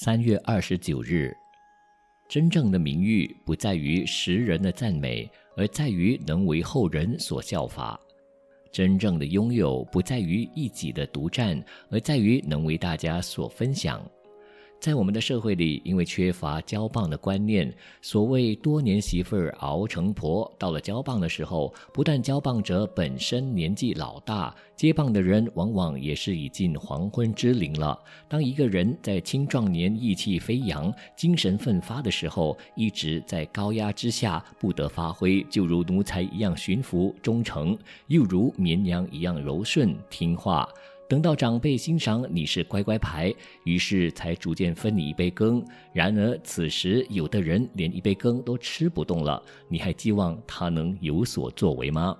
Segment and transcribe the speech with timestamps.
[0.00, 1.36] 三月二十九日，
[2.28, 7.98] 真正的名誉不在于时人的赞美，而在于能为后人所效法；
[8.70, 14.08] 真正的拥有不在于一己的独占，而在于能为大家所分享。
[14.80, 27.98] 在我们的社会里，因为缺乏交棒的观念，所谓多年媳妇熬成婆，到了交棒的时候，不但交棒者本身年纪老大，接棒的人往往也是已近黄昏之龄了。
[28.28, 37.76] 当一个人在青壮年意气飞扬、精神奋发的时候，一直在高压之下不得发挥，就如奴才一样驯服忠诚，
[38.06, 40.68] 又如绵羊一样柔顺听话。
[41.08, 45.64] 等到长辈欣赏你是乖乖牌，于是才逐渐分你一杯羹。
[45.90, 52.14] 然而此时，有的人连一杯羹都吃不动了，你还寄望他能有所作为吗？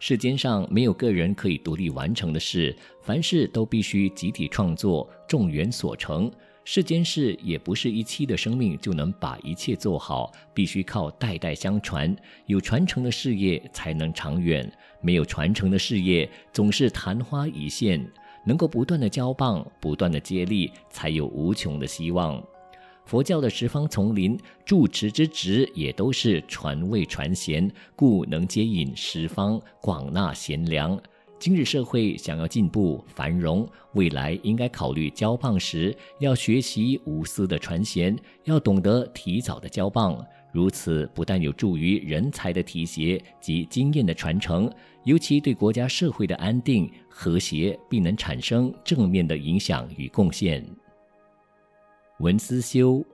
[0.00, 6.28] 世间上没有个人可以独立完成的事，凡事都必须集体创作，众缘所成。
[6.68, 12.14] 世间事也不是一期的生命就能把一切做好，必须靠代代相传。
[12.46, 14.68] 有传承的事业才能长远，
[15.00, 18.04] 没有传承的事业总是昙花一现。
[18.44, 22.42] 能够不断的交棒，不断的接力，才有无穷的希望。
[23.04, 31.00] 佛教的十方丛林，住持之职也都是传位传贤，故能接引十方广纳贤良。
[31.38, 40.24] 今日社会想要进步繁荣，未来应该考虑交棒时要学习无私的传贤，要懂得提早的交棒。
[40.50, 44.70] 如此不但有助于人才的提携及经验的传承，
[45.04, 50.64] 尤其对国家社会的安定和谐，并能产生正面的影响与贡献。
[52.20, 53.04] 文思修。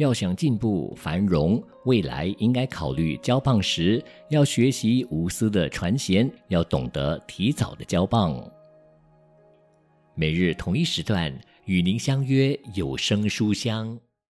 [0.00, 8.42] 要想进步繁荣，未来应该考虑交棒时要学习无私的传贤，要懂得提早的交棒。
[10.14, 11.30] 每日同一时段
[11.66, 13.98] 与您相约有声书香。